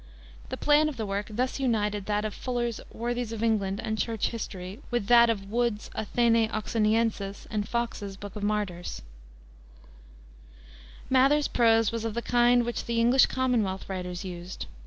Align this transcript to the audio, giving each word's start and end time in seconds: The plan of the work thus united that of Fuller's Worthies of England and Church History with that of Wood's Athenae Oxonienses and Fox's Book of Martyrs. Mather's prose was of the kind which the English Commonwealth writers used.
The 0.49 0.57
plan 0.57 0.89
of 0.89 0.97
the 0.97 1.05
work 1.05 1.27
thus 1.29 1.59
united 1.59 2.07
that 2.07 2.25
of 2.25 2.33
Fuller's 2.33 2.81
Worthies 2.91 3.31
of 3.31 3.43
England 3.43 3.79
and 3.83 3.99
Church 3.99 4.29
History 4.29 4.79
with 4.89 5.05
that 5.05 5.29
of 5.29 5.51
Wood's 5.51 5.91
Athenae 5.93 6.47
Oxonienses 6.49 7.45
and 7.51 7.69
Fox's 7.69 8.17
Book 8.17 8.35
of 8.35 8.41
Martyrs. 8.41 9.03
Mather's 11.07 11.47
prose 11.47 11.91
was 11.91 12.03
of 12.03 12.15
the 12.15 12.23
kind 12.23 12.65
which 12.65 12.85
the 12.85 12.99
English 12.99 13.27
Commonwealth 13.27 13.87
writers 13.87 14.25
used. 14.25 14.65